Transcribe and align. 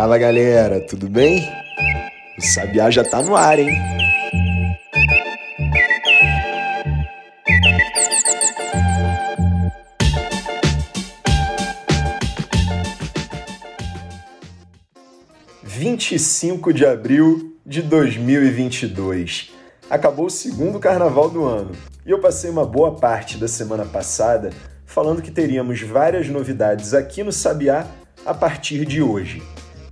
Fala 0.00 0.16
galera, 0.16 0.80
tudo 0.80 1.10
bem? 1.10 1.46
O 2.38 2.40
Sabiá 2.40 2.90
já 2.90 3.04
tá 3.04 3.20
no 3.20 3.36
ar, 3.36 3.58
hein? 3.58 3.68
Vinte 15.62 16.14
e 16.14 16.18
cinco 16.18 16.72
de 16.72 16.86
abril 16.86 17.58
de 17.66 17.82
2022. 17.82 19.52
Acabou 19.90 20.24
o 20.24 20.30
segundo 20.30 20.78
carnaval 20.78 21.28
do 21.28 21.44
ano 21.44 21.72
e 22.06 22.10
eu 22.10 22.20
passei 22.20 22.48
uma 22.48 22.64
boa 22.64 22.96
parte 22.96 23.36
da 23.36 23.46
semana 23.46 23.84
passada 23.84 24.48
falando 24.86 25.20
que 25.20 25.30
teríamos 25.30 25.82
várias 25.82 26.26
novidades 26.26 26.94
aqui 26.94 27.22
no 27.22 27.30
Sabiá 27.30 27.86
a 28.24 28.32
partir 28.32 28.86
de 28.86 29.02
hoje. 29.02 29.42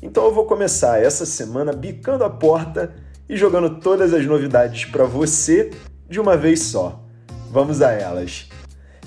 Então 0.00 0.24
eu 0.24 0.32
vou 0.32 0.44
começar 0.44 1.02
essa 1.02 1.26
semana 1.26 1.72
bicando 1.72 2.22
a 2.22 2.30
porta 2.30 2.94
e 3.28 3.36
jogando 3.36 3.80
todas 3.80 4.14
as 4.14 4.24
novidades 4.24 4.84
para 4.84 5.04
você 5.04 5.70
de 6.08 6.20
uma 6.20 6.36
vez 6.36 6.62
só. 6.62 7.04
Vamos 7.50 7.82
a 7.82 7.90
elas. 7.90 8.48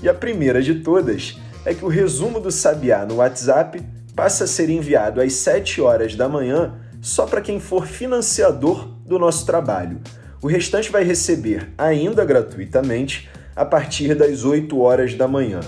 E 0.03 0.09
a 0.09 0.13
primeira 0.13 0.61
de 0.61 0.75
todas 0.75 1.39
é 1.63 1.73
que 1.73 1.85
o 1.85 1.87
resumo 1.87 2.39
do 2.39 2.51
Sabiá 2.51 3.05
no 3.05 3.15
WhatsApp 3.15 3.81
passa 4.15 4.43
a 4.43 4.47
ser 4.47 4.69
enviado 4.69 5.21
às 5.21 5.33
7 5.33 5.81
horas 5.81 6.15
da 6.15 6.27
manhã 6.27 6.75
só 7.01 7.25
para 7.25 7.41
quem 7.41 7.59
for 7.59 7.87
financiador 7.87 8.87
do 9.05 9.17
nosso 9.17 9.45
trabalho. 9.45 10.01
O 10.41 10.47
restante 10.47 10.91
vai 10.91 11.03
receber, 11.03 11.71
ainda 11.77 12.25
gratuitamente, 12.25 13.29
a 13.55 13.63
partir 13.63 14.13
das 14.15 14.43
8 14.43 14.79
horas 14.79 15.13
da 15.13 15.27
manhã. 15.27 15.61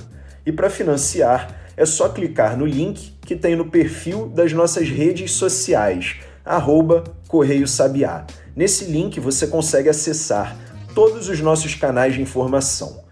E 0.45 0.51
para 0.51 0.69
financiar, 0.69 1.62
é 1.75 1.85
só 1.85 2.09
clicar 2.09 2.57
no 2.57 2.65
link 2.65 3.13
que 3.21 3.35
tem 3.35 3.55
no 3.55 3.69
perfil 3.69 4.27
das 4.27 4.53
nossas 4.53 4.89
redes 4.89 5.31
sociais, 5.31 6.17
arroba 6.45 7.03
Correio 7.27 7.67
Sabiá. 7.67 8.25
Nesse 8.55 8.85
link 8.85 9.19
você 9.19 9.47
consegue 9.47 9.89
acessar 9.89 10.55
todos 10.93 11.29
os 11.29 11.39
nossos 11.39 11.75
canais 11.75 12.13
de 12.13 12.21
informação. 12.21 13.03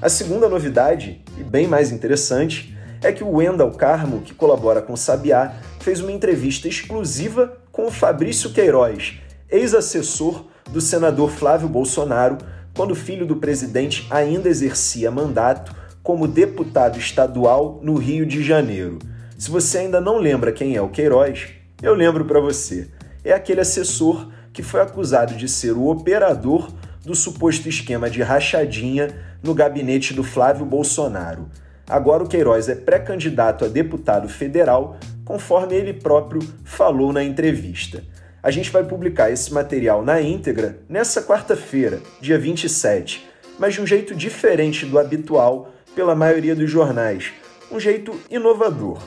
A 0.00 0.08
segunda 0.08 0.48
novidade, 0.48 1.22
e 1.38 1.44
bem 1.44 1.66
mais 1.66 1.90
interessante, 1.90 2.76
é 3.02 3.12
que 3.12 3.24
o 3.24 3.36
Wendel 3.36 3.70
Carmo, 3.70 4.20
que 4.20 4.34
colabora 4.34 4.82
com 4.82 4.92
o 4.92 4.96
Sabiá, 4.96 5.54
fez 5.80 6.00
uma 6.00 6.12
entrevista 6.12 6.68
exclusiva 6.68 7.56
com 7.70 7.86
o 7.86 7.90
Fabrício 7.90 8.52
Queiroz, 8.52 9.14
ex-assessor 9.50 10.44
do 10.70 10.80
senador 10.80 11.30
Flávio 11.30 11.68
Bolsonaro, 11.68 12.38
quando 12.74 12.92
o 12.92 12.96
filho 12.96 13.26
do 13.26 13.36
presidente 13.36 14.06
ainda 14.10 14.48
exercia 14.48 15.10
mandato 15.10 15.74
como 16.02 16.26
deputado 16.26 16.98
estadual 16.98 17.78
no 17.82 17.94
Rio 17.94 18.26
de 18.26 18.42
Janeiro. 18.42 18.98
Se 19.38 19.50
você 19.50 19.78
ainda 19.78 20.00
não 20.00 20.18
lembra 20.18 20.52
quem 20.52 20.74
é 20.74 20.82
o 20.82 20.88
Queiroz, 20.88 21.48
eu 21.82 21.94
lembro 21.94 22.24
para 22.24 22.40
você. 22.40 22.88
É 23.24 23.32
aquele 23.32 23.60
assessor 23.60 24.28
que 24.52 24.62
foi 24.62 24.80
acusado 24.80 25.34
de 25.34 25.48
ser 25.48 25.72
o 25.72 25.88
operador 25.88 26.70
do 27.04 27.14
suposto 27.14 27.68
esquema 27.68 28.10
de 28.10 28.22
rachadinha 28.22 29.14
no 29.42 29.54
gabinete 29.54 30.14
do 30.14 30.22
Flávio 30.22 30.64
Bolsonaro. 30.64 31.48
Agora 31.88 32.22
o 32.22 32.28
Queiroz 32.28 32.68
é 32.68 32.74
pré-candidato 32.74 33.64
a 33.64 33.68
deputado 33.68 34.28
federal, 34.28 34.96
conforme 35.24 35.74
ele 35.74 35.92
próprio 35.92 36.40
falou 36.64 37.12
na 37.12 37.22
entrevista. 37.22 38.02
A 38.42 38.50
gente 38.50 38.70
vai 38.70 38.84
publicar 38.84 39.30
esse 39.30 39.52
material 39.52 40.04
na 40.04 40.20
íntegra 40.20 40.78
nessa 40.88 41.22
quarta-feira, 41.22 42.00
dia 42.20 42.38
27, 42.38 43.28
mas 43.58 43.74
de 43.74 43.80
um 43.80 43.86
jeito 43.86 44.14
diferente 44.14 44.84
do 44.86 44.98
habitual 44.98 45.71
pela 45.94 46.14
maioria 46.14 46.54
dos 46.54 46.70
jornais, 46.70 47.32
um 47.70 47.80
jeito 47.80 48.18
inovador. 48.30 48.98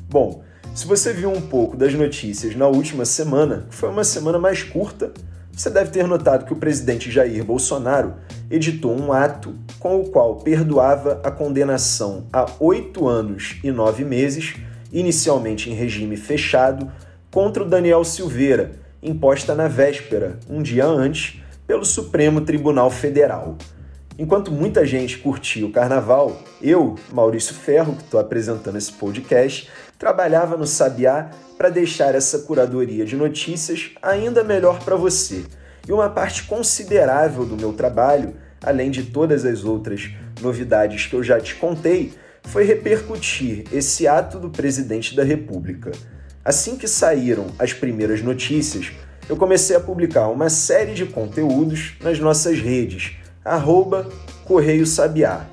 Bom, 0.09 0.44
se 0.76 0.87
você 0.87 1.12
viu 1.12 1.28
um 1.28 1.41
pouco 1.41 1.76
das 1.76 1.93
notícias 1.93 2.54
na 2.54 2.69
última 2.69 3.04
semana, 3.04 3.66
que 3.69 3.75
foi 3.75 3.88
uma 3.88 4.04
semana 4.04 4.38
mais 4.38 4.62
curta, 4.62 5.12
você 5.50 5.69
deve 5.69 5.91
ter 5.91 6.06
notado 6.06 6.44
que 6.44 6.53
o 6.53 6.56
presidente 6.56 7.10
Jair 7.10 7.44
Bolsonaro 7.44 8.15
editou 8.49 8.97
um 8.97 9.12
ato 9.12 9.56
com 9.81 10.00
o 10.00 10.09
qual 10.09 10.37
perdoava 10.37 11.20
a 11.25 11.32
condenação 11.32 12.28
a 12.32 12.47
oito 12.60 13.09
anos 13.09 13.56
e 13.65 13.72
nove 13.72 14.05
meses, 14.05 14.55
inicialmente 14.93 15.69
em 15.69 15.75
regime 15.75 16.16
fechado, 16.16 16.88
contra 17.28 17.65
o 17.65 17.69
Daniel 17.69 18.05
Silveira, 18.05 18.87
imposta 19.03 19.54
na 19.54 19.69
véspera, 19.69 20.38
um 20.48 20.62
dia 20.62 20.86
antes, 20.86 21.41
pelo 21.66 21.84
Supremo 21.84 22.41
Tribunal 22.41 22.91
Federal. 22.91 23.56
Enquanto 24.19 24.50
muita 24.50 24.84
gente 24.84 25.19
curtia 25.19 25.64
o 25.64 25.70
carnaval, 25.70 26.42
eu, 26.60 26.97
Maurício 27.12 27.54
Ferro, 27.54 27.94
que 27.94 28.03
estou 28.03 28.19
apresentando 28.19 28.76
esse 28.76 28.92
podcast, 28.92 29.70
trabalhava 29.97 30.56
no 30.56 30.66
Sabiá 30.66 31.31
para 31.56 31.69
deixar 31.69 32.14
essa 32.14 32.41
curadoria 32.41 33.04
de 33.04 33.14
notícias 33.14 33.92
ainda 34.03 34.42
melhor 34.42 34.81
para 34.81 34.97
você. 34.97 35.44
E 35.87 35.92
uma 35.92 36.08
parte 36.08 36.44
considerável 36.44 37.44
do 37.44 37.56
meu 37.56 37.72
trabalho, 37.72 38.34
além 38.60 38.91
de 38.91 39.04
todas 39.04 39.44
as 39.44 39.64
outras 39.64 40.10
novidades 40.41 41.06
que 41.06 41.14
eu 41.14 41.22
já 41.22 41.41
te 41.41 41.54
contei, 41.54 42.12
foi 42.42 42.64
repercutir 42.64 43.64
esse 43.72 44.08
ato 44.08 44.38
do 44.38 44.50
presidente 44.50 45.14
da 45.14 45.22
República. 45.22 45.92
Assim 46.48 46.78
que 46.78 46.88
saíram 46.88 47.48
as 47.59 47.75
primeiras 47.75 48.22
notícias, 48.22 48.91
eu 49.28 49.36
comecei 49.36 49.76
a 49.76 49.81
publicar 49.81 50.28
uma 50.28 50.48
série 50.48 50.94
de 50.94 51.04
conteúdos 51.04 51.92
nas 52.00 52.19
nossas 52.19 52.59
redes, 52.59 53.16
arroba 53.44 54.09
Correio 54.47 54.87
Sabiá. 54.87 55.44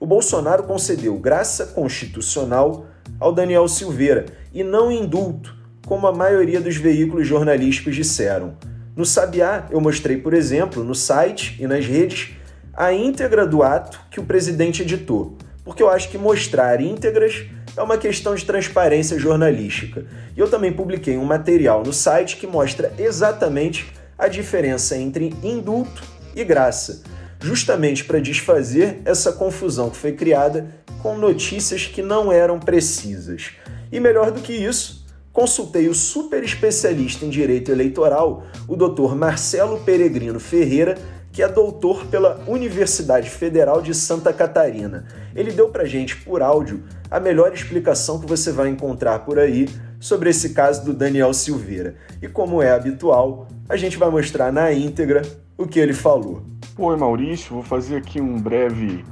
O 0.00 0.06
Bolsonaro 0.06 0.62
concedeu 0.62 1.14
graça 1.18 1.66
constitucional 1.66 2.86
ao 3.18 3.34
Daniel 3.34 3.68
Silveira 3.68 4.24
e 4.50 4.64
não 4.64 4.90
indulto, 4.90 5.54
como 5.86 6.06
a 6.06 6.12
maioria 6.12 6.58
dos 6.58 6.76
veículos 6.76 7.26
jornalísticos 7.26 7.94
disseram. 7.94 8.56
No 8.96 9.04
Sabiá, 9.04 9.66
eu 9.70 9.78
mostrei, 9.78 10.16
por 10.16 10.32
exemplo, 10.32 10.82
no 10.82 10.94
site 10.94 11.54
e 11.60 11.66
nas 11.66 11.84
redes, 11.84 12.30
a 12.72 12.94
íntegra 12.94 13.46
do 13.46 13.62
ato 13.62 14.00
que 14.10 14.18
o 14.18 14.24
presidente 14.24 14.80
editou, 14.80 15.36
porque 15.62 15.82
eu 15.82 15.90
acho 15.90 16.08
que 16.08 16.16
mostrar 16.16 16.80
íntegras 16.80 17.44
é 17.76 17.82
uma 17.82 17.96
questão 17.96 18.34
de 18.34 18.44
transparência 18.44 19.18
jornalística. 19.18 20.04
E 20.36 20.40
eu 20.40 20.48
também 20.48 20.72
publiquei 20.72 21.16
um 21.16 21.24
material 21.24 21.82
no 21.82 21.92
site 21.92 22.36
que 22.36 22.46
mostra 22.46 22.92
exatamente 22.98 23.92
a 24.18 24.28
diferença 24.28 24.96
entre 24.96 25.34
indulto 25.42 26.02
e 26.34 26.44
graça, 26.44 27.02
justamente 27.40 28.04
para 28.04 28.20
desfazer 28.20 29.00
essa 29.04 29.32
confusão 29.32 29.90
que 29.90 29.96
foi 29.96 30.12
criada 30.12 30.68
com 31.02 31.16
notícias 31.16 31.86
que 31.86 32.02
não 32.02 32.30
eram 32.30 32.58
precisas. 32.58 33.52
E 33.90 33.98
melhor 33.98 34.30
do 34.30 34.40
que 34.40 34.52
isso, 34.52 35.06
consultei 35.32 35.88
o 35.88 35.94
super 35.94 36.44
especialista 36.44 37.24
em 37.24 37.30
direito 37.30 37.72
eleitoral, 37.72 38.44
o 38.68 38.76
Dr. 38.76 39.14
Marcelo 39.14 39.80
Peregrino 39.80 40.38
Ferreira, 40.38 40.98
que 41.32 41.42
é 41.42 41.48
doutor 41.48 42.06
pela 42.06 42.42
Universidade 42.46 43.30
Federal 43.30 43.80
de 43.80 43.94
Santa 43.94 44.32
Catarina. 44.32 45.06
Ele 45.34 45.52
deu 45.52 45.68
pra 45.68 45.84
gente 45.84 46.16
por 46.16 46.42
áudio 46.42 46.82
a 47.10 47.20
melhor 47.20 47.52
explicação 47.52 48.20
que 48.20 48.26
você 48.26 48.50
vai 48.50 48.68
encontrar 48.68 49.20
por 49.20 49.38
aí 49.38 49.68
sobre 50.00 50.30
esse 50.30 50.50
caso 50.50 50.84
do 50.84 50.92
Daniel 50.92 51.32
Silveira. 51.32 51.94
E 52.20 52.28
como 52.28 52.62
é 52.62 52.72
habitual, 52.72 53.46
a 53.68 53.76
gente 53.76 53.96
vai 53.96 54.10
mostrar 54.10 54.52
na 54.52 54.72
íntegra 54.72 55.22
o 55.56 55.66
que 55.66 55.78
ele 55.78 55.92
falou. 55.92 56.42
Oi, 56.76 56.96
Maurício, 56.96 57.54
vou 57.54 57.62
fazer 57.62 57.96
aqui 57.96 58.20
um 58.20 58.40
breve 58.40 59.04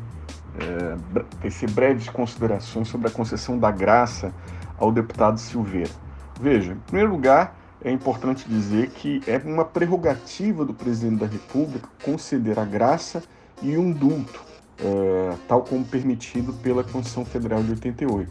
é, 0.59 1.19
tecer 1.43 1.70
breves 1.70 2.09
considerações 2.09 2.88
sobre 2.88 3.09
a 3.09 3.11
concessão 3.11 3.59
da 3.59 3.70
graça 3.70 4.32
ao 4.79 4.91
deputado 4.91 5.38
Silveira. 5.38 5.91
Veja, 6.41 6.73
em 6.73 6.79
primeiro 6.79 7.11
lugar, 7.11 7.57
é 7.85 7.91
importante 7.91 8.49
dizer 8.49 8.91
que 8.91 9.21
é 9.27 9.39
uma 9.45 9.65
prerrogativa 9.65 10.65
do 10.65 10.75
presidente 10.75 11.21
da 11.21 11.27
República 11.27 11.89
conceder 12.03 12.59
a 12.59 12.65
graça 12.65 13.23
e 13.63 13.77
um 13.77 13.89
indulto, 13.89 14.43
é, 14.79 15.35
tal 15.47 15.63
como 15.63 15.85
permitido 15.85 16.53
pela 16.55 16.83
Constituição 16.83 17.25
Federal 17.25 17.63
de 17.63 17.71
88. 17.71 18.31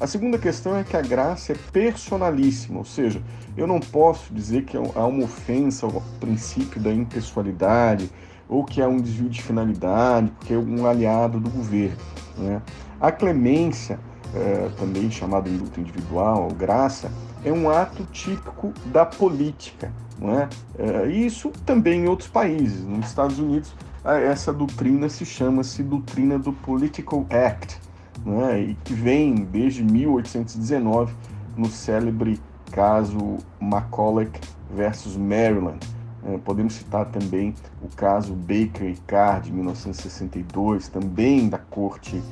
A 0.00 0.06
segunda 0.06 0.38
questão 0.38 0.76
é 0.76 0.84
que 0.84 0.96
a 0.96 1.02
graça 1.02 1.52
é 1.52 1.56
personalíssima, 1.72 2.78
ou 2.78 2.84
seja, 2.84 3.20
eu 3.56 3.66
não 3.66 3.80
posso 3.80 4.32
dizer 4.32 4.64
que 4.64 4.76
há 4.76 5.06
uma 5.06 5.24
ofensa 5.24 5.86
ao 5.86 6.00
princípio 6.20 6.80
da 6.80 6.92
impessoalidade 6.92 8.08
ou 8.48 8.64
que 8.64 8.80
há 8.80 8.86
um 8.86 8.98
desvio 8.98 9.28
de 9.28 9.42
finalidade, 9.42 10.30
porque 10.38 10.54
é 10.54 10.58
um 10.58 10.86
aliado 10.86 11.40
do 11.40 11.50
governo. 11.50 11.98
Né? 12.36 12.62
A 13.00 13.10
clemência, 13.10 13.98
é, 14.34 14.70
também 14.78 15.10
chamada 15.10 15.48
indulto 15.48 15.80
individual, 15.80 16.48
graça, 16.56 17.10
é 17.44 17.52
um 17.52 17.70
ato 17.70 18.04
típico 18.12 18.72
da 18.86 19.04
política. 19.06 19.92
Não 20.18 20.38
é? 20.38 20.48
é 20.78 21.06
isso 21.08 21.50
também 21.64 22.02
em 22.02 22.08
outros 22.08 22.28
países. 22.28 22.84
Nos 22.84 23.06
Estados 23.06 23.38
Unidos, 23.38 23.72
essa 24.04 24.52
doutrina 24.52 25.08
se 25.08 25.24
chama-se 25.24 25.82
doutrina 25.82 26.38
do 26.38 26.52
Political 26.52 27.26
Act, 27.30 27.78
não 28.24 28.44
é? 28.44 28.60
e 28.60 28.74
que 28.84 28.94
vem 28.94 29.34
desde 29.34 29.84
1819 29.84 31.14
no 31.56 31.68
célebre 31.68 32.40
caso 32.70 33.38
Macaulay 33.60 34.30
versus 34.74 35.16
Maryland. 35.16 35.78
É, 36.24 36.36
podemos 36.38 36.74
citar 36.74 37.06
também 37.06 37.54
o 37.82 37.88
caso 37.94 38.34
Baker 38.34 38.90
e 38.90 38.96
Carr 39.06 39.40
de 39.40 39.52
1962, 39.52 40.88
também 40.88 41.48
da 41.48 41.58
Corte 41.58 42.22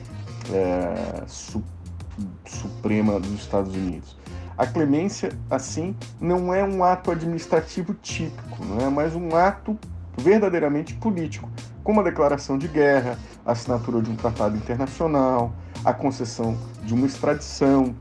é, 0.53 1.25
Su 1.27 1.63
Suprema 2.47 3.21
dos 3.21 3.33
Estados 3.33 3.75
Unidos. 3.75 4.17
A 4.57 4.67
clemência, 4.67 5.31
assim, 5.51 5.95
não 6.19 6.53
é 6.53 6.65
um 6.65 6.83
ato 6.83 7.11
administrativo 7.11 7.93
típico, 7.95 8.65
não 8.65 8.87
é 8.87 8.89
mais 8.89 9.15
um 9.15 9.37
ato 9.37 9.79
verdadeiramente 10.17 10.95
político, 10.95 11.49
como 11.85 12.01
a 12.01 12.03
declaração 12.03 12.57
de 12.57 12.67
guerra, 12.67 13.19
a 13.45 13.53
assinatura 13.53 14.01
de 14.01 14.11
um 14.11 14.17
tratado 14.17 14.57
internacional, 14.57 15.53
a 15.85 15.93
concessão 15.93 16.57
de 16.83 16.95
uma 16.95 17.07
extradição, 17.07 17.95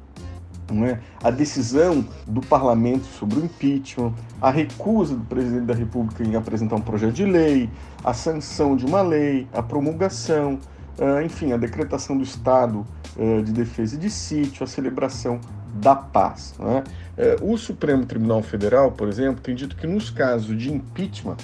é? 0.87 0.97
a 1.21 1.29
decisão 1.29 2.05
do 2.25 2.41
parlamento 2.41 3.05
sobre 3.05 3.39
o 3.39 3.45
impeachment, 3.45 4.13
a 4.41 4.49
recusa 4.49 5.13
do 5.13 5.25
presidente 5.25 5.65
da 5.65 5.75
República 5.75 6.23
em 6.23 6.35
apresentar 6.35 6.77
um 6.77 6.81
projeto 6.81 7.13
de 7.13 7.25
lei, 7.25 7.69
a 8.03 8.13
sanção 8.13 8.75
de 8.75 8.85
uma 8.85 9.01
lei, 9.01 9.47
a 9.53 9.61
promulgação, 9.61 10.57
uh, 10.97 11.21
enfim, 11.21 11.51
a 11.51 11.57
decretação 11.57 12.17
do 12.17 12.23
estado 12.23 12.85
de 13.43 13.51
defesa 13.51 13.97
de 13.97 14.09
sítio, 14.09 14.63
a 14.63 14.67
celebração 14.67 15.39
da 15.75 15.95
paz. 15.95 16.53
É? 16.59 17.37
Uh, 17.39 17.53
o 17.53 17.57
Supremo 17.57 18.05
Tribunal 18.05 18.41
Federal, 18.41 18.91
por 18.91 19.07
exemplo, 19.07 19.41
tem 19.41 19.55
dito 19.55 19.75
que 19.75 19.87
nos 19.87 20.09
casos 20.09 20.57
de 20.57 20.71
impeachment 20.71 21.37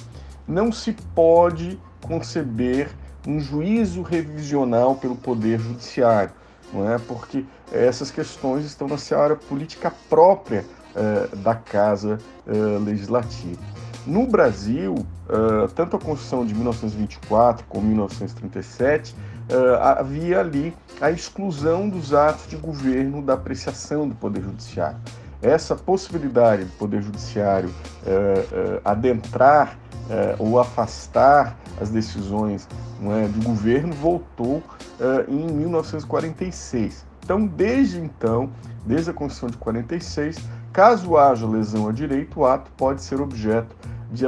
não 0.48 0.72
se 0.72 0.94
pode 1.16 1.80
conceber 2.02 2.90
um 3.28 3.40
juízo 3.40 4.02
revisional 4.02 4.96
pelo 4.96 5.16
Poder 5.16 5.60
Judiciário, 5.60 6.32
não 6.74 6.92
é? 6.92 6.98
porque 6.98 7.46
essas 7.72 8.12
questões 8.12 8.66
estão 8.66 8.88
na 8.88 8.98
seara 8.98 9.36
política 9.36 9.92
própria 10.10 10.66
uh, 10.96 11.36
da 11.38 11.56
Casa 11.56 12.18
uh, 12.48 12.84
Legislativa. 12.84 13.62
No 14.06 14.26
Brasil, 14.26 14.96
uh, 14.96 15.68
tanto 15.76 15.96
a 15.96 16.00
Constituição 16.00 16.46
de 16.46 16.54
1924 16.56 17.66
como 17.70 17.86
1937 17.88 19.16
havia 19.82 20.40
ali 20.40 20.74
a 21.00 21.12
exclusão 21.12 21.90
dos 21.90 22.14
atos 22.14 22.48
de 22.48 22.56
governo 22.56 23.22
da 23.22 23.34
apreciação 23.34 24.08
do 24.08 24.16
Poder 24.16 24.42
Judiciário. 24.44 24.98
Essa 25.42 25.76
possibilidade 25.76 26.66
do 26.66 26.72
Poder 26.78 27.02
Judiciário 27.02 27.74
adentrar 28.86 29.78
ou 30.38 30.60
afastar 30.60 31.58
as 31.80 31.90
decisões 31.90 32.68
é, 33.02 33.28
do 33.28 33.44
governo 33.44 33.94
voltou 33.94 34.62
em 35.28 35.48
1946. 35.48 37.06
Então, 37.24 37.46
desde 37.46 38.00
então, 38.00 38.50
desde 38.86 39.12
a 39.12 39.14
Constituição 39.14 39.50
de 39.50 39.58
46, 39.58 40.38
caso 40.74 41.18
haja 41.18 41.48
lesão 41.48 41.88
a 41.88 41.92
direito, 41.92 42.40
o 42.40 42.46
ato 42.46 42.72
pode 42.78 43.02
ser 43.02 43.22
objeto 43.22 43.76
de 44.12 44.26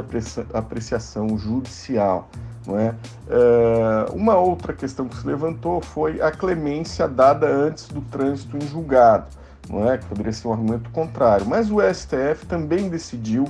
apreciação 0.53 1.37
judicial. 1.37 2.29
Não 2.65 2.79
é? 2.79 2.95
é? 3.29 4.11
uma 4.13 4.35
outra 4.35 4.73
questão 4.73 5.07
que 5.07 5.17
se 5.17 5.27
levantou 5.27 5.81
foi 5.81 6.21
a 6.21 6.31
clemência 6.31 7.07
dada 7.07 7.47
antes 7.47 7.87
do 7.87 8.01
trânsito 8.01 8.57
em 8.57 8.67
julgado, 8.67 9.25
não 9.69 9.89
é? 9.91 9.97
que 9.97 10.05
poderia 10.05 10.31
ser 10.31 10.47
um 10.47 10.53
argumento 10.53 10.89
contrário. 10.91 11.45
Mas 11.45 11.69
o 11.69 11.77
STF 11.81 12.45
também 12.47 12.89
decidiu, 12.89 13.45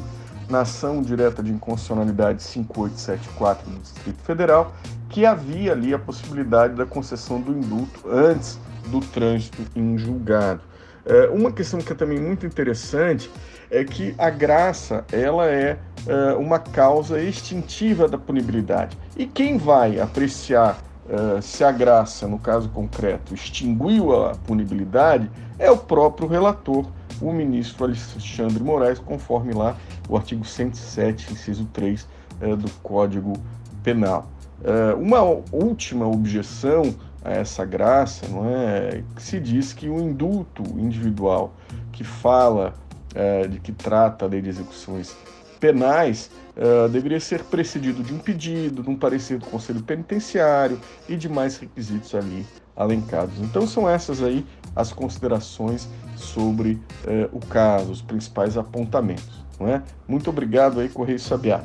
na 0.49 0.61
ação 0.61 1.01
direta 1.01 1.41
de 1.41 1.51
inconstitucionalidade 1.51 2.43
5874 2.43 3.69
do 3.69 3.79
Distrito 3.79 4.21
Federal, 4.23 4.73
que 5.09 5.25
havia 5.25 5.71
ali 5.71 5.93
a 5.93 5.99
possibilidade 5.99 6.73
da 6.73 6.85
concessão 6.85 7.39
do 7.39 7.51
indulto 7.51 8.09
antes 8.09 8.59
do 8.87 8.99
trânsito 8.99 9.61
em 9.75 9.97
julgado. 9.97 10.61
É, 11.05 11.27
uma 11.27 11.51
questão 11.51 11.79
que 11.79 11.91
é 11.91 11.95
também 11.95 12.19
muito 12.19 12.45
interessante 12.45 13.29
é 13.73 13.83
que 13.83 14.13
a 14.19 14.29
graça 14.29 15.03
ela 15.11 15.49
é, 15.49 15.79
é 16.05 16.33
uma 16.33 16.59
causa 16.59 17.19
extintiva 17.19 18.07
da 18.07 18.19
punibilidade. 18.19 18.95
E 19.17 19.25
quem 19.25 19.57
vai 19.57 19.99
apreciar 19.99 20.77
é, 21.09 21.41
se 21.41 21.63
a 21.63 21.71
graça, 21.71 22.27
no 22.27 22.37
caso 22.37 22.69
concreto, 22.69 23.33
extinguiu 23.33 24.15
a 24.15 24.35
punibilidade 24.35 25.29
é 25.57 25.71
o 25.71 25.77
próprio 25.77 26.27
relator, 26.27 26.85
o 27.19 27.33
ministro 27.33 27.85
Alexandre 27.85 28.63
Moraes, 28.63 28.99
conforme 28.99 29.53
lá 29.53 29.75
o 30.07 30.15
artigo 30.15 30.45
107, 30.45 31.33
inciso 31.33 31.65
3 31.73 32.07
é, 32.41 32.55
do 32.55 32.69
Código 32.83 33.33
Penal. 33.81 34.27
É, 34.63 34.93
uma 34.93 35.21
última 35.51 36.07
objeção 36.07 36.95
a 37.25 37.31
essa 37.31 37.65
graça, 37.65 38.27
não 38.27 38.49
é? 38.49 39.03
Que 39.15 39.23
se 39.23 39.39
diz 39.39 39.73
que 39.73 39.89
o 39.89 39.99
indulto 39.99 40.61
individual 40.77 41.53
que 41.91 42.03
fala 42.03 42.73
é, 43.13 43.47
de 43.47 43.59
que 43.59 43.71
trata 43.71 44.25
a 44.25 44.27
lei 44.27 44.41
de 44.41 44.49
execuções 44.49 45.15
penais 45.59 46.29
é, 46.55 46.87
deveria 46.89 47.19
ser 47.19 47.43
precedido 47.43 48.03
de 48.03 48.13
um 48.13 48.19
pedido, 48.19 48.83
de 48.83 48.89
um 48.89 48.95
parecer 48.95 49.39
do 49.39 49.45
Conselho 49.45 49.81
Penitenciário 49.81 50.79
e 51.07 51.15
de 51.15 51.27
mais 51.27 51.57
requisitos 51.57 52.13
ali 52.13 52.45
alencados. 52.75 53.39
Então 53.39 53.65
são 53.65 53.89
essas 53.89 54.21
aí 54.21 54.45
as 54.75 54.91
considerações 54.91 55.87
sobre 56.15 56.79
é, 57.07 57.29
o 57.31 57.39
caso, 57.39 57.91
os 57.91 58.01
principais 58.01 58.57
apontamentos. 58.57 59.43
Não 59.59 59.67
é? 59.67 59.81
Muito 60.07 60.29
obrigado 60.29 60.79
aí, 60.79 60.89
Correio 60.89 61.19
Sabiá. 61.19 61.63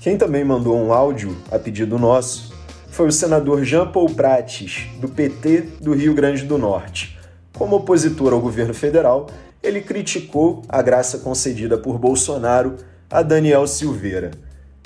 Quem 0.00 0.16
também 0.16 0.44
mandou 0.44 0.76
um 0.76 0.92
áudio 0.92 1.36
a 1.52 1.58
pedido 1.58 1.98
nosso 1.98 2.54
foi 2.88 3.08
o 3.08 3.12
senador 3.12 3.64
Jean 3.64 3.86
Paul 3.86 4.08
Prates, 4.10 4.86
do 5.00 5.08
PT 5.08 5.60
do 5.80 5.92
Rio 5.92 6.14
Grande 6.14 6.44
do 6.44 6.56
Norte. 6.56 7.19
Como 7.56 7.76
opositor 7.76 8.32
ao 8.32 8.40
governo 8.40 8.72
federal, 8.74 9.28
ele 9.62 9.80
criticou 9.80 10.62
a 10.68 10.80
graça 10.80 11.18
concedida 11.18 11.76
por 11.76 11.98
Bolsonaro 11.98 12.76
a 13.10 13.22
Daniel 13.22 13.66
Silveira. 13.66 14.30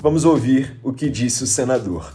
Vamos 0.01 0.25
ouvir 0.25 0.79
o 0.83 0.91
que 0.91 1.09
disse 1.09 1.43
o 1.43 1.47
senador. 1.47 2.13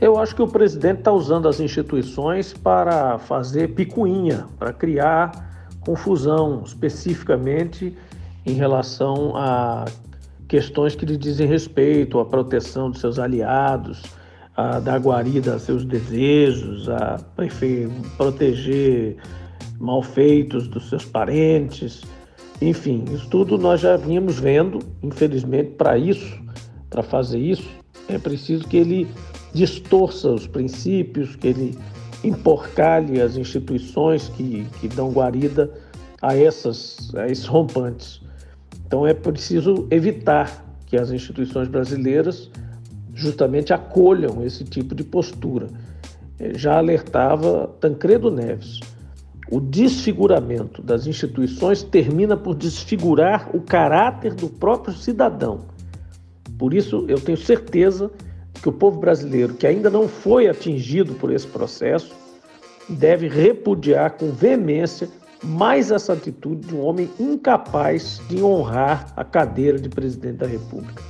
Eu 0.00 0.18
acho 0.18 0.34
que 0.34 0.42
o 0.42 0.48
presidente 0.48 0.98
está 0.98 1.12
usando 1.12 1.48
as 1.48 1.60
instituições 1.60 2.52
para 2.52 3.18
fazer 3.18 3.74
picuinha, 3.74 4.46
para 4.58 4.72
criar 4.72 5.68
confusão, 5.80 6.62
especificamente 6.64 7.96
em 8.44 8.54
relação 8.54 9.36
a 9.36 9.84
questões 10.46 10.94
que 10.94 11.06
lhe 11.06 11.16
dizem 11.16 11.46
respeito 11.46 12.18
à 12.18 12.24
proteção 12.24 12.90
dos 12.90 13.00
seus 13.00 13.18
aliados, 13.18 14.02
a 14.56 14.78
dar 14.78 14.98
guarida 14.98 15.54
a 15.54 15.58
seus 15.58 15.84
desejos, 15.84 16.88
a 16.88 17.18
enfim, 17.42 17.90
proteger 18.16 19.16
malfeitos 19.78 20.68
dos 20.68 20.88
seus 20.88 21.04
parentes. 21.04 22.02
Enfim, 22.60 23.04
isso 23.12 23.28
tudo 23.28 23.58
nós 23.58 23.80
já 23.80 23.96
vínhamos 23.96 24.38
vendo, 24.38 24.78
infelizmente, 25.02 25.72
para 25.72 25.98
isso, 25.98 26.40
para 26.88 27.02
fazer 27.02 27.38
isso, 27.38 27.68
é 28.08 28.18
preciso 28.18 28.66
que 28.68 28.76
ele 28.76 29.08
distorça 29.52 30.30
os 30.30 30.46
princípios, 30.46 31.36
que 31.36 31.48
ele 31.48 31.78
emporcalhe 32.22 33.20
as 33.20 33.36
instituições 33.36 34.28
que, 34.30 34.66
que 34.80 34.88
dão 34.88 35.10
guarida 35.12 35.70
a, 36.20 36.36
essas, 36.36 37.14
a 37.14 37.26
esses 37.26 37.46
rompantes. 37.46 38.20
Então 38.86 39.06
é 39.06 39.12
preciso 39.12 39.86
evitar 39.90 40.64
que 40.86 40.96
as 40.96 41.10
instituições 41.10 41.68
brasileiras 41.68 42.50
justamente 43.14 43.72
acolham 43.72 44.44
esse 44.44 44.64
tipo 44.64 44.94
de 44.94 45.04
postura. 45.04 45.68
É, 46.38 46.56
já 46.56 46.78
alertava 46.78 47.68
Tancredo 47.80 48.30
Neves. 48.30 48.80
O 49.50 49.60
desfiguramento 49.60 50.82
das 50.82 51.06
instituições 51.06 51.82
termina 51.82 52.36
por 52.36 52.54
desfigurar 52.54 53.54
o 53.54 53.60
caráter 53.60 54.34
do 54.34 54.48
próprio 54.48 54.94
cidadão. 54.94 55.66
Por 56.58 56.72
isso, 56.72 57.04
eu 57.08 57.20
tenho 57.20 57.36
certeza 57.36 58.10
que 58.54 58.68
o 58.68 58.72
povo 58.72 58.98
brasileiro, 58.98 59.54
que 59.54 59.66
ainda 59.66 59.90
não 59.90 60.08
foi 60.08 60.48
atingido 60.48 61.14
por 61.14 61.30
esse 61.30 61.46
processo, 61.46 62.14
deve 62.88 63.28
repudiar 63.28 64.12
com 64.12 64.30
veemência 64.30 65.08
mais 65.42 65.90
essa 65.90 66.14
atitude 66.14 66.68
de 66.68 66.74
um 66.74 66.80
homem 66.80 67.10
incapaz 67.20 68.22
de 68.28 68.42
honrar 68.42 69.12
a 69.14 69.22
cadeira 69.22 69.78
de 69.78 69.90
presidente 69.90 70.38
da 70.38 70.46
República. 70.46 71.02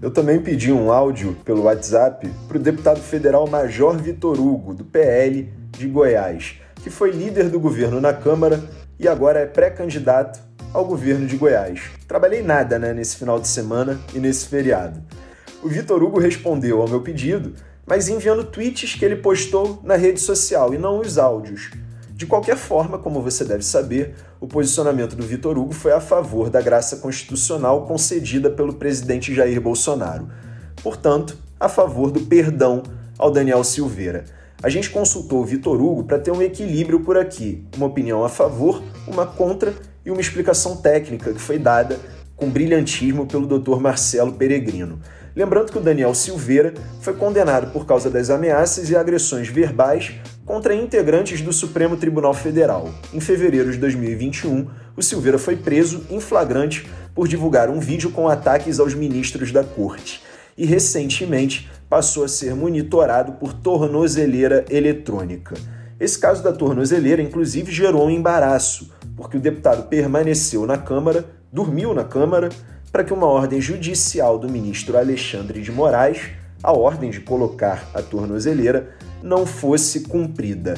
Eu 0.00 0.10
também 0.10 0.40
pedi 0.40 0.72
um 0.72 0.90
áudio 0.90 1.36
pelo 1.44 1.64
WhatsApp 1.64 2.30
para 2.46 2.56
o 2.56 2.60
deputado 2.60 3.00
federal 3.00 3.46
Major 3.48 3.98
Vitor 3.98 4.40
Hugo, 4.40 4.72
do 4.72 4.84
PL 4.84 5.57
de 5.78 5.86
Goiás, 5.86 6.56
que 6.82 6.90
foi 6.90 7.12
líder 7.12 7.48
do 7.48 7.60
governo 7.60 8.00
na 8.00 8.12
Câmara 8.12 8.60
e 8.98 9.06
agora 9.06 9.38
é 9.38 9.46
pré-candidato 9.46 10.40
ao 10.74 10.84
governo 10.84 11.26
de 11.26 11.36
Goiás. 11.36 11.82
Trabalhei 12.06 12.42
nada 12.42 12.78
né, 12.78 12.92
nesse 12.92 13.16
final 13.16 13.38
de 13.38 13.46
semana 13.46 13.98
e 14.12 14.18
nesse 14.18 14.46
feriado. 14.46 15.00
O 15.62 15.68
Vitor 15.68 16.02
Hugo 16.02 16.18
respondeu 16.18 16.82
ao 16.82 16.88
meu 16.88 17.00
pedido, 17.00 17.54
mas 17.86 18.08
enviando 18.08 18.44
tweets 18.44 18.94
que 18.94 19.04
ele 19.04 19.16
postou 19.16 19.80
na 19.82 19.96
rede 19.96 20.20
social 20.20 20.74
e 20.74 20.78
não 20.78 21.00
os 21.00 21.16
áudios. 21.16 21.70
De 22.10 22.26
qualquer 22.26 22.56
forma, 22.56 22.98
como 22.98 23.22
você 23.22 23.44
deve 23.44 23.64
saber, 23.64 24.14
o 24.40 24.46
posicionamento 24.48 25.14
do 25.14 25.24
Vitor 25.24 25.56
Hugo 25.56 25.72
foi 25.72 25.92
a 25.92 26.00
favor 26.00 26.50
da 26.50 26.60
graça 26.60 26.96
constitucional 26.96 27.86
concedida 27.86 28.50
pelo 28.50 28.74
presidente 28.74 29.32
Jair 29.32 29.60
Bolsonaro. 29.60 30.28
Portanto, 30.82 31.38
a 31.58 31.68
favor 31.68 32.10
do 32.10 32.20
perdão 32.20 32.82
ao 33.16 33.30
Daniel 33.30 33.62
Silveira. 33.64 34.24
A 34.60 34.68
gente 34.68 34.90
consultou 34.90 35.40
o 35.40 35.44
Vitor 35.44 35.80
Hugo 35.80 36.02
para 36.02 36.18
ter 36.18 36.32
um 36.32 36.42
equilíbrio 36.42 36.98
por 36.98 37.16
aqui, 37.16 37.62
uma 37.76 37.86
opinião 37.86 38.24
a 38.24 38.28
favor, 38.28 38.82
uma 39.06 39.24
contra 39.24 39.72
e 40.04 40.10
uma 40.10 40.20
explicação 40.20 40.76
técnica 40.76 41.32
que 41.32 41.40
foi 41.40 41.60
dada 41.60 41.96
com 42.34 42.50
brilhantismo 42.50 43.24
pelo 43.24 43.46
Dr. 43.46 43.78
Marcelo 43.78 44.32
Peregrino. 44.32 44.98
Lembrando 45.36 45.70
que 45.70 45.78
o 45.78 45.80
Daniel 45.80 46.12
Silveira 46.12 46.74
foi 47.00 47.14
condenado 47.14 47.72
por 47.72 47.86
causa 47.86 48.10
das 48.10 48.30
ameaças 48.30 48.90
e 48.90 48.96
agressões 48.96 49.48
verbais 49.48 50.14
contra 50.44 50.74
integrantes 50.74 51.40
do 51.40 51.52
Supremo 51.52 51.96
Tribunal 51.96 52.34
Federal. 52.34 52.92
Em 53.14 53.20
fevereiro 53.20 53.70
de 53.70 53.78
2021, 53.78 54.66
o 54.96 55.02
Silveira 55.02 55.38
foi 55.38 55.54
preso 55.54 56.04
em 56.10 56.18
flagrante 56.18 56.84
por 57.14 57.28
divulgar 57.28 57.70
um 57.70 57.78
vídeo 57.78 58.10
com 58.10 58.28
ataques 58.28 58.80
aos 58.80 58.92
ministros 58.92 59.52
da 59.52 59.62
corte. 59.62 60.20
E 60.58 60.66
recentemente 60.66 61.70
passou 61.88 62.24
a 62.24 62.28
ser 62.28 62.52
monitorado 62.54 63.32
por 63.32 63.54
tornozeleira 63.54 64.64
eletrônica. 64.68 65.54
Esse 66.00 66.18
caso 66.18 66.42
da 66.42 66.52
tornozeleira, 66.52 67.22
inclusive, 67.22 67.70
gerou 67.70 68.06
um 68.06 68.10
embaraço, 68.10 68.90
porque 69.16 69.36
o 69.36 69.40
deputado 69.40 69.88
permaneceu 69.88 70.66
na 70.66 70.76
Câmara, 70.76 71.24
dormiu 71.52 71.94
na 71.94 72.02
Câmara, 72.02 72.48
para 72.90 73.04
que 73.04 73.12
uma 73.12 73.26
ordem 73.26 73.60
judicial 73.60 74.36
do 74.36 74.48
ministro 74.48 74.98
Alexandre 74.98 75.62
de 75.62 75.70
Moraes, 75.70 76.22
a 76.60 76.72
ordem 76.72 77.10
de 77.10 77.20
colocar 77.20 77.88
a 77.94 78.02
tornozeleira, 78.02 78.96
não 79.22 79.46
fosse 79.46 80.00
cumprida. 80.00 80.74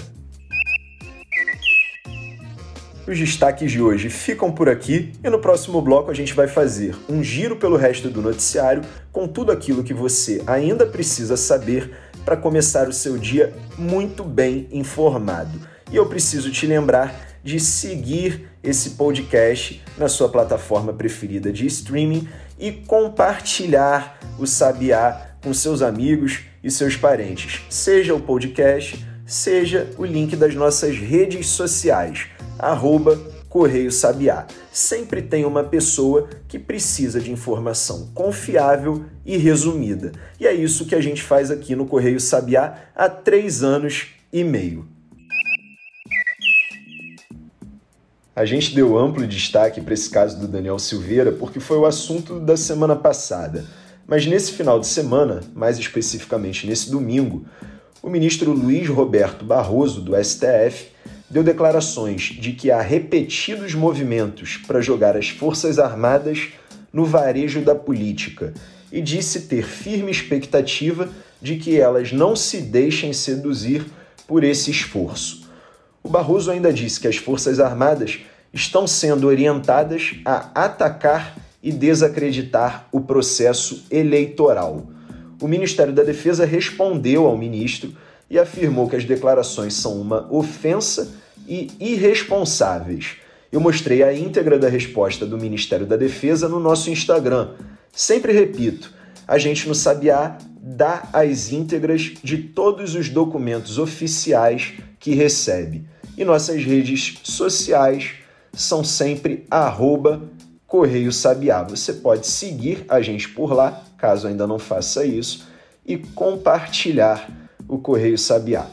Os 3.07 3.19
destaques 3.19 3.73
de 3.73 3.81
hoje 3.81 4.11
ficam 4.11 4.53
por 4.53 4.69
aqui 4.69 5.13
e 5.25 5.31
no 5.31 5.39
próximo 5.39 5.81
bloco 5.81 6.11
a 6.11 6.15
gente 6.15 6.35
vai 6.35 6.47
fazer 6.47 6.95
um 7.09 7.23
giro 7.23 7.57
pelo 7.57 7.77
resto 7.77 8.11
do 8.11 8.21
noticiário 8.21 8.83
com 9.11 9.27
tudo 9.27 9.51
aquilo 9.51 9.83
que 9.83 9.95
você 9.95 10.43
ainda 10.47 10.87
precisa 10.87 11.37
saber 11.37 11.91
para 12.25 12.37
começar 12.37 12.89
o 12.89 12.93
seu 12.93 13.17
dia 13.17 13.55
muito 13.79 14.23
bem 14.23 14.69
informado. 14.71 15.59
E 15.91 15.97
eu 15.97 16.07
preciso 16.07 16.53
te 16.53 16.67
lembrar 16.67 17.29
de 17.43 17.59
seguir 17.59 18.49
esse 18.63 18.91
podcast 18.91 19.83
na 19.97 20.09
sua 20.09 20.29
plataforma 20.29 20.93
preferida 20.93 21.51
de 21.51 21.67
streaming 21.67 22.29
e 22.59 22.71
compartilhar 22.71 24.21
o 24.39 24.47
Sabiá 24.47 25.31
com 25.43 25.55
seus 25.55 25.81
amigos 25.81 26.41
e 26.63 26.71
seus 26.71 26.97
parentes, 26.97 27.63
seja 27.71 28.15
o 28.15 28.21
podcast, 28.21 29.05
seja 29.25 29.91
o 29.97 30.05
link 30.05 30.37
das 30.37 30.55
nossas 30.55 30.99
redes 30.99 31.47
sociais, 31.47 32.27
arroba 32.61 33.19
Correio 33.49 33.91
Sabiá. 33.91 34.47
Sempre 34.73 35.23
tem 35.23 35.45
uma 35.45 35.65
pessoa 35.65 36.29
que 36.47 36.59
precisa 36.59 37.21
de 37.21 37.33
informação 37.33 38.09
confiável 38.15 39.05
e 39.27 39.37
resumida. 39.37 40.13
E 40.39 40.47
é 40.47 40.55
isso 40.55 40.87
que 40.87 40.95
a 40.95 41.01
gente 41.01 41.23
faz 41.23 41.51
aqui 41.51 41.75
no 41.75 41.87
Correio 41.87 42.21
Sabiá 42.21 42.79
há 42.95 43.09
três 43.09 43.63
anos 43.63 44.09
e 44.33 44.45
meio. 44.45 44.87
A 48.35 48.45
gente 48.45 48.75
deu 48.75 48.97
amplo 48.97 49.27
destaque 49.27 49.81
para 49.81 49.93
esse 49.93 50.09
caso 50.09 50.39
do 50.39 50.47
Daniel 50.47 50.79
Silveira 50.79 51.33
porque 51.33 51.59
foi 51.59 51.77
o 51.77 51.85
assunto 51.85 52.39
da 52.39 52.57
semana 52.57 52.95
passada. 52.95 53.67
Mas 54.07 54.25
nesse 54.27 54.53
final 54.53 54.81
de 54.81 54.87
semana, 54.87 55.41
mais 55.55 55.79
especificamente 55.79 56.67
nesse 56.67 56.91
domingo, 56.91 57.45
o 58.03 58.09
ministro 58.09 58.53
Luiz 58.53 58.89
Roberto 58.89 59.45
Barroso, 59.45 60.01
do 60.01 60.17
STF, 60.17 60.89
deu 61.31 61.45
declarações 61.45 62.23
de 62.23 62.53
que 62.53 62.71
há 62.71 62.83
repetidos 62.83 63.75
movimentos 63.75 64.57
para 64.67 64.81
jogar 64.81 65.17
as 65.17 65.29
Forças 65.29 65.79
Armadas 65.79 66.49
no 66.93 67.05
varejo 67.05 67.61
da 67.61 67.75
política 67.75 68.53
e 68.91 69.01
disse 69.01 69.43
ter 69.43 69.65
firme 69.65 70.11
expectativa 70.11 71.09
de 71.41 71.57
que 71.57 71.79
elas 71.79 72.13
não 72.13 72.35
se 72.35 72.61
deixem 72.61 73.13
seduzir 73.13 73.87
por 74.27 74.43
esse 74.43 74.71
esforço. 74.71 75.49
O 76.03 76.09
Barroso 76.09 76.51
ainda 76.51 76.73
disse 76.73 76.99
que 76.99 77.07
as 77.07 77.17
Forças 77.17 77.61
Armadas 77.61 78.19
estão 78.53 78.87
sendo 78.87 79.29
orientadas 79.29 80.17
a 80.25 80.65
atacar 80.65 81.37
e 81.63 81.71
desacreditar 81.71 82.89
o 82.91 83.01
processo 83.01 83.85
eleitoral. 83.91 84.89
O 85.41 85.47
Ministério 85.47 85.93
da 85.93 86.03
Defesa 86.03 86.45
respondeu 86.45 87.27
ao 87.27 87.37
ministro 87.39 87.95
e 88.31 88.39
afirmou 88.39 88.89
que 88.89 88.95
as 88.95 89.05
declarações 89.05 89.75
são 89.75 90.01
uma 90.01 90.33
ofensa 90.33 91.13
e 91.49 91.69
irresponsáveis. 91.81 93.17
Eu 93.51 93.61
mostrei 93.61 94.05
a 94.05 94.15
íntegra 94.15 94.57
da 94.57 94.69
resposta 94.69 95.27
do 95.27 95.37
Ministério 95.37 95.85
da 95.85 95.97
Defesa 95.97 96.49
no 96.49 96.61
nosso 96.61 96.89
Instagram. 96.89 97.55
Sempre 97.93 98.33
repito, 98.33 98.95
a 99.27 99.37
gente 99.37 99.67
no 99.67 99.75
Sabiá 99.75 100.39
dá 100.63 101.09
as 101.13 101.51
íntegras 101.51 102.13
de 102.23 102.39
todos 102.39 102.95
os 102.95 103.09
documentos 103.09 103.79
oficiais 103.79 104.75
que 105.01 105.15
recebe. 105.15 105.85
E 106.17 106.25
nossas 106.25 106.63
redes 106.65 107.19
sociais 107.25 108.13
são 108.53 108.85
sempre 108.85 109.45
arroba 109.51 110.23
Correio 110.67 111.11
Sabiá. 111.11 111.65
Você 111.65 111.95
pode 111.95 112.29
seguir 112.29 112.85
a 112.89 113.01
gente 113.01 113.29
por 113.29 113.53
lá, 113.53 113.83
caso 113.99 114.29
ainda 114.29 114.47
não 114.47 114.59
faça 114.59 115.05
isso, 115.05 115.49
e 115.85 115.97
compartilhar 115.97 117.29
o 117.71 117.79
Correio 117.79 118.19
Sabiá. 118.19 118.67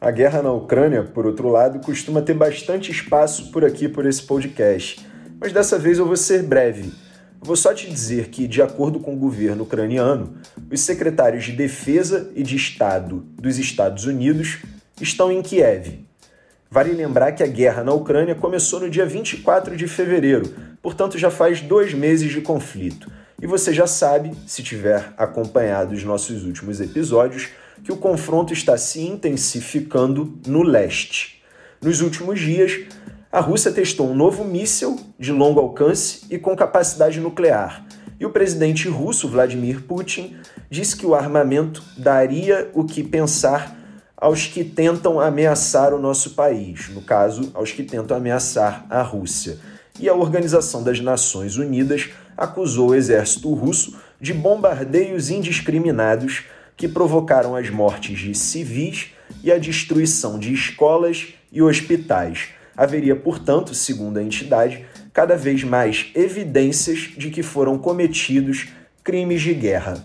A 0.00 0.10
guerra 0.10 0.42
na 0.42 0.52
Ucrânia, 0.52 1.04
por 1.04 1.24
outro 1.26 1.48
lado, 1.48 1.78
costuma 1.78 2.20
ter 2.20 2.34
bastante 2.34 2.90
espaço 2.90 3.52
por 3.52 3.64
aqui 3.64 3.88
por 3.88 4.04
esse 4.04 4.22
podcast, 4.22 5.06
mas 5.40 5.52
dessa 5.52 5.78
vez 5.78 5.98
eu 5.98 6.06
vou 6.06 6.16
ser 6.16 6.42
breve. 6.42 6.92
Vou 7.40 7.54
só 7.54 7.72
te 7.72 7.88
dizer 7.88 8.30
que, 8.30 8.48
de 8.48 8.60
acordo 8.60 8.98
com 8.98 9.14
o 9.14 9.18
governo 9.18 9.62
ucraniano, 9.62 10.36
os 10.68 10.80
secretários 10.80 11.44
de 11.44 11.52
Defesa 11.52 12.32
e 12.34 12.42
de 12.42 12.56
Estado 12.56 13.24
dos 13.40 13.56
Estados 13.56 14.06
Unidos 14.06 14.58
estão 15.00 15.30
em 15.30 15.40
Kiev, 15.40 16.04
Vale 16.68 16.92
lembrar 16.92 17.30
que 17.30 17.44
a 17.44 17.46
guerra 17.46 17.84
na 17.84 17.92
Ucrânia 17.92 18.34
começou 18.34 18.80
no 18.80 18.90
dia 18.90 19.06
24 19.06 19.76
de 19.76 19.86
fevereiro, 19.86 20.52
portanto 20.82 21.16
já 21.16 21.30
faz 21.30 21.60
dois 21.60 21.94
meses 21.94 22.30
de 22.32 22.40
conflito. 22.40 23.10
E 23.40 23.46
você 23.46 23.72
já 23.72 23.86
sabe, 23.86 24.32
se 24.46 24.62
tiver 24.62 25.12
acompanhado 25.16 25.94
os 25.94 26.02
nossos 26.02 26.44
últimos 26.44 26.80
episódios, 26.80 27.48
que 27.84 27.92
o 27.92 27.96
confronto 27.96 28.52
está 28.52 28.78
se 28.78 29.02
intensificando 29.02 30.38
no 30.46 30.62
leste. 30.62 31.42
Nos 31.82 32.00
últimos 32.00 32.40
dias, 32.40 32.80
a 33.30 33.40
Rússia 33.40 33.70
testou 33.70 34.10
um 34.10 34.14
novo 34.14 34.42
míssil 34.42 34.98
de 35.18 35.32
longo 35.32 35.60
alcance 35.60 36.24
e 36.30 36.38
com 36.38 36.56
capacidade 36.56 37.20
nuclear. 37.20 37.84
E 38.18 38.24
o 38.24 38.30
presidente 38.30 38.88
russo 38.88 39.28
Vladimir 39.28 39.82
Putin 39.82 40.34
disse 40.70 40.96
que 40.96 41.04
o 41.04 41.14
armamento 41.14 41.82
daria 41.98 42.70
o 42.72 42.84
que 42.84 43.02
pensar 43.02 43.76
aos 44.16 44.46
que 44.46 44.64
tentam 44.64 45.20
ameaçar 45.20 45.92
o 45.92 46.00
nosso 46.00 46.30
país, 46.30 46.88
no 46.88 47.02
caso, 47.02 47.50
aos 47.52 47.70
que 47.70 47.82
tentam 47.82 48.16
ameaçar 48.16 48.86
a 48.88 49.02
Rússia. 49.02 49.58
E 50.00 50.08
a 50.08 50.14
Organização 50.14 50.82
das 50.82 51.00
Nações 51.00 51.58
Unidas 51.58 52.08
acusou 52.36 52.90
o 52.90 52.94
exército 52.94 53.52
russo 53.54 53.96
de 54.20 54.34
bombardeios 54.34 55.30
indiscriminados 55.30 56.44
que 56.76 56.86
provocaram 56.86 57.56
as 57.56 57.70
mortes 57.70 58.18
de 58.18 58.34
civis 58.34 59.12
e 59.42 59.50
a 59.50 59.58
destruição 59.58 60.38
de 60.38 60.52
escolas 60.52 61.28
e 61.50 61.62
hospitais. 61.62 62.48
Haveria, 62.76 63.16
portanto, 63.16 63.74
segundo 63.74 64.18
a 64.18 64.22
entidade, 64.22 64.84
cada 65.12 65.36
vez 65.36 65.64
mais 65.64 66.10
evidências 66.14 67.10
de 67.16 67.30
que 67.30 67.42
foram 67.42 67.78
cometidos 67.78 68.68
crimes 69.02 69.40
de 69.40 69.54
guerra. 69.54 70.04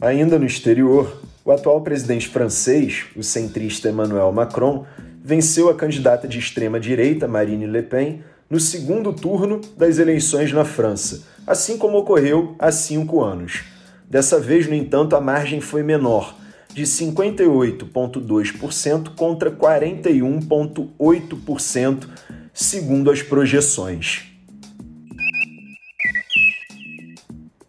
Ainda 0.00 0.38
no 0.38 0.46
exterior, 0.46 1.22
o 1.44 1.52
atual 1.52 1.80
presidente 1.82 2.28
francês, 2.28 3.06
o 3.14 3.22
centrista 3.22 3.88
Emmanuel 3.88 4.32
Macron, 4.32 4.84
venceu 5.22 5.68
a 5.68 5.74
candidata 5.74 6.26
de 6.26 6.38
extrema-direita 6.38 7.28
Marine 7.28 7.66
Le 7.66 7.82
Pen 7.82 8.22
no 8.50 8.58
segundo 8.58 9.12
turno 9.12 9.60
das 9.76 9.98
eleições 9.98 10.50
na 10.52 10.64
França, 10.64 11.22
assim 11.46 11.76
como 11.76 11.98
ocorreu 11.98 12.56
há 12.58 12.72
cinco 12.72 13.22
anos. 13.22 13.64
Dessa 14.08 14.40
vez, 14.40 14.66
no 14.66 14.74
entanto, 14.74 15.14
a 15.14 15.20
margem 15.20 15.60
foi 15.60 15.82
menor, 15.82 16.34
de 16.72 16.84
58,2% 16.84 19.14
contra 19.14 19.50
41,8%, 19.50 22.08
segundo 22.54 23.10
as 23.10 23.20
projeções. 23.22 24.24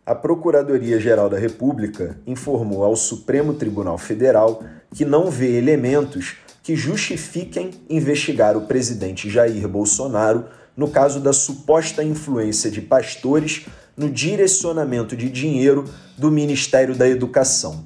A 0.06 0.16
Procuradoria-Geral 0.16 1.30
da 1.30 1.38
República 1.38 2.18
informou 2.26 2.82
ao 2.84 2.96
Supremo 2.96 3.54
Tribunal 3.54 3.98
Federal 3.98 4.64
que 4.94 5.04
não 5.06 5.30
vê 5.30 5.58
elementos 5.58 6.38
que 6.64 6.76
justifiquem 6.76 7.72
investigar 7.90 8.58
o 8.58 8.62
presidente 8.62 9.30
Jair 9.30 9.68
Bolsonaro 9.68 10.46
no 10.80 10.88
caso 10.88 11.20
da 11.20 11.34
suposta 11.34 12.02
influência 12.02 12.72
de 12.72 12.80
pastores 12.80 13.66
no 13.98 14.10
direcionamento 14.10 15.14
de 15.14 15.30
dinheiro 15.30 15.84
do 16.18 16.32
Ministério 16.32 16.96
da 16.96 17.06
Educação. 17.06 17.84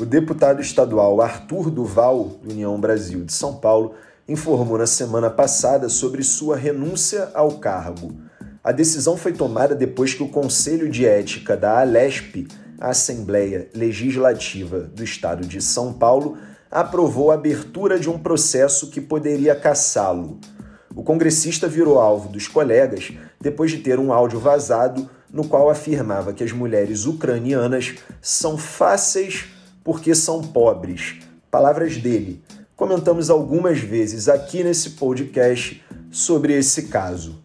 O 0.00 0.04
deputado 0.04 0.60
estadual 0.60 1.20
Arthur 1.20 1.70
Duval, 1.70 2.40
do 2.42 2.50
União 2.50 2.80
Brasil 2.80 3.22
de 3.22 3.32
São 3.32 3.54
Paulo, 3.54 3.94
informou 4.28 4.76
na 4.76 4.86
semana 4.86 5.30
passada 5.30 5.88
sobre 5.88 6.24
sua 6.24 6.56
renúncia 6.56 7.30
ao 7.32 7.52
cargo. 7.52 8.12
A 8.64 8.72
decisão 8.72 9.16
foi 9.16 9.32
tomada 9.32 9.76
depois 9.76 10.12
que 10.12 10.24
o 10.24 10.28
Conselho 10.28 10.88
de 10.88 11.06
Ética 11.06 11.56
da 11.56 11.78
Alesp, 11.78 12.48
a 12.80 12.88
Assembleia 12.88 13.68
Legislativa 13.72 14.80
do 14.80 15.04
Estado 15.04 15.46
de 15.46 15.62
São 15.62 15.92
Paulo, 15.92 16.36
aprovou 16.70 17.30
a 17.30 17.34
abertura 17.34 17.98
de 17.98 18.08
um 18.08 18.18
processo 18.18 18.90
que 18.90 19.00
poderia 19.00 19.56
caçá-lo. 19.56 20.38
O 20.94 21.02
congressista 21.02 21.66
virou 21.66 21.98
alvo 21.98 22.28
dos 22.28 22.46
colegas 22.46 23.12
depois 23.40 23.70
de 23.70 23.78
ter 23.78 23.98
um 23.98 24.12
áudio 24.12 24.38
vazado 24.38 25.08
no 25.32 25.46
qual 25.46 25.70
afirmava 25.70 26.32
que 26.32 26.44
as 26.44 26.52
mulheres 26.52 27.06
ucranianas 27.06 27.96
são 28.20 28.58
fáceis 28.58 29.46
porque 29.82 30.14
são 30.14 30.42
pobres. 30.42 31.20
Palavras 31.50 31.96
dele. 31.96 32.42
Comentamos 32.76 33.30
algumas 33.30 33.78
vezes 33.78 34.28
aqui 34.28 34.64
nesse 34.64 34.90
podcast 34.90 35.82
sobre 36.10 36.54
esse 36.54 36.84
caso. 36.84 37.42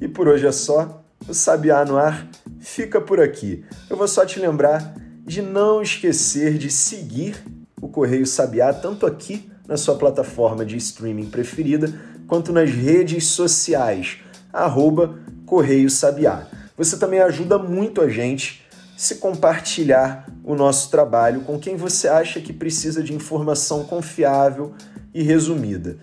E 0.00 0.08
por 0.08 0.28
hoje 0.28 0.46
é 0.46 0.52
só. 0.52 1.02
O 1.26 1.32
Sabiá 1.32 1.84
no 1.84 1.96
Ar 1.96 2.28
fica 2.60 3.00
por 3.00 3.20
aqui. 3.20 3.64
Eu 3.88 3.96
vou 3.96 4.06
só 4.06 4.26
te 4.26 4.38
lembrar 4.38 4.94
de 5.24 5.40
não 5.40 5.80
esquecer 5.80 6.58
de 6.58 6.70
seguir 6.70 7.36
o 7.80 7.88
Correio 7.88 8.26
Sabiá, 8.26 8.72
tanto 8.72 9.06
aqui 9.06 9.50
na 9.66 9.76
sua 9.76 9.96
plataforma 9.96 10.64
de 10.64 10.76
streaming 10.76 11.30
preferida, 11.30 11.92
quanto 12.26 12.52
nas 12.52 12.70
redes 12.70 13.26
sociais, 13.26 14.18
arroba 14.52 15.18
Correio 15.46 15.88
Sabiá. 15.88 16.46
Você 16.76 16.98
também 16.98 17.20
ajuda 17.20 17.58
muito 17.58 18.00
a 18.00 18.08
gente 18.08 18.64
se 18.96 19.16
compartilhar 19.16 20.26
o 20.44 20.54
nosso 20.54 20.90
trabalho 20.90 21.40
com 21.40 21.58
quem 21.58 21.76
você 21.76 22.06
acha 22.06 22.40
que 22.40 22.52
precisa 22.52 23.02
de 23.02 23.14
informação 23.14 23.84
confiável 23.84 24.74
e 25.12 25.22
resumida. 25.22 25.96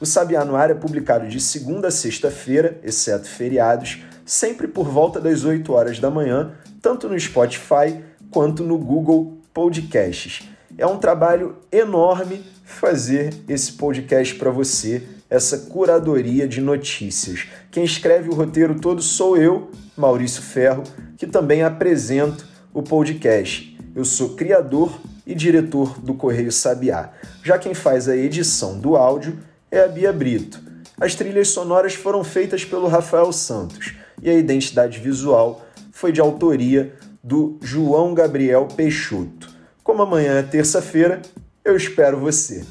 O 0.00 0.06
Sabiá 0.06 0.44
no 0.44 0.54
Ar 0.54 0.70
é 0.70 0.74
publicado 0.74 1.26
de 1.26 1.40
segunda 1.40 1.88
a 1.88 1.90
sexta-feira, 1.90 2.78
exceto 2.84 3.28
feriados, 3.28 3.98
sempre 4.24 4.68
por 4.68 4.88
volta 4.88 5.20
das 5.20 5.44
8 5.44 5.72
horas 5.72 5.98
da 5.98 6.10
manhã, 6.10 6.52
tanto 6.80 7.08
no 7.08 7.18
Spotify 7.18 8.00
quanto 8.30 8.62
no 8.62 8.78
Google 8.78 9.38
Podcasts. 9.52 10.48
É 10.76 10.86
um 10.86 10.98
trabalho 10.98 11.56
enorme 11.72 12.44
fazer 12.64 13.34
esse 13.48 13.72
podcast 13.72 14.34
para 14.34 14.50
você, 14.50 15.02
essa 15.28 15.58
curadoria 15.58 16.46
de 16.46 16.60
notícias. 16.60 17.46
Quem 17.70 17.84
escreve 17.84 18.28
o 18.28 18.34
roteiro 18.34 18.78
todo 18.78 19.02
sou 19.02 19.36
eu, 19.36 19.70
Maurício 19.96 20.42
Ferro, 20.42 20.84
que 21.16 21.26
também 21.26 21.62
apresento 21.62 22.46
o 22.72 22.82
podcast. 22.82 23.76
Eu 23.94 24.04
sou 24.04 24.30
criador 24.36 25.00
e 25.26 25.34
diretor 25.34 25.98
do 25.98 26.14
Correio 26.14 26.52
Sabiá. 26.52 27.10
Já 27.42 27.58
quem 27.58 27.74
faz 27.74 28.08
a 28.08 28.16
edição 28.16 28.78
do 28.78 28.96
áudio 28.96 29.38
é 29.70 29.80
a 29.80 29.88
Bia 29.88 30.12
Brito. 30.12 30.62
As 31.00 31.14
trilhas 31.14 31.48
sonoras 31.48 31.94
foram 31.94 32.22
feitas 32.22 32.64
pelo 32.64 32.88
Rafael 32.88 33.32
Santos 33.32 33.94
e 34.22 34.30
a 34.30 34.34
identidade 34.34 34.98
visual 34.98 35.66
foi 35.92 36.12
de 36.12 36.20
autoria 36.20 36.94
do 37.28 37.58
João 37.60 38.14
Gabriel 38.14 38.66
Peixoto. 38.74 39.50
Como 39.84 40.00
amanhã 40.00 40.38
é 40.38 40.42
terça-feira, 40.42 41.20
eu 41.62 41.76
espero 41.76 42.18
você. 42.18 42.64